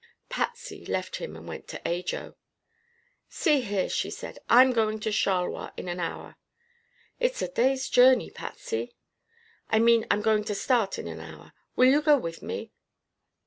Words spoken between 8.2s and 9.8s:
Patsy." "I